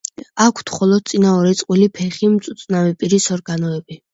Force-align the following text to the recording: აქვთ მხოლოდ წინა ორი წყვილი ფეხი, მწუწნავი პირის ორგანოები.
აქვთ 0.45 0.71
მხოლოდ 0.75 1.03
წინა 1.11 1.35
ორი 1.41 1.59
წყვილი 1.61 1.91
ფეხი, 1.99 2.33
მწუწნავი 2.39 2.99
პირის 3.03 3.33
ორგანოები. 3.39 4.03